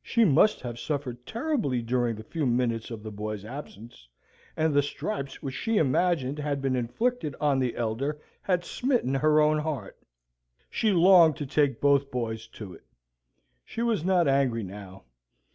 She 0.00 0.24
must 0.24 0.62
have 0.62 0.78
suffered 0.78 1.26
terribly 1.26 1.82
during 1.82 2.16
the 2.16 2.22
few 2.24 2.46
minutes 2.46 2.90
of 2.90 3.02
the 3.02 3.10
boys' 3.10 3.44
absence; 3.44 4.08
and 4.56 4.72
the 4.72 4.80
stripes 4.82 5.42
which 5.42 5.54
she 5.54 5.76
imagined 5.76 6.38
had 6.38 6.62
been 6.62 6.74
inflicted 6.74 7.36
on 7.42 7.58
the 7.58 7.76
elder 7.76 8.18
had 8.40 8.64
smitten 8.64 9.16
her 9.16 9.38
own 9.38 9.58
heart. 9.58 9.98
She 10.70 10.92
longed 10.92 11.36
to 11.36 11.46
take 11.46 11.78
both 11.82 12.10
boys 12.10 12.46
to 12.56 12.72
it. 12.72 12.84
She 13.66 13.82
was 13.82 14.02
not 14.02 14.26
angry 14.26 14.62
now. 14.62 15.02